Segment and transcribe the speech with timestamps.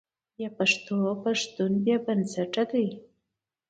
[0.35, 2.87] بې پښتوه پښتون بې بنسټه دی.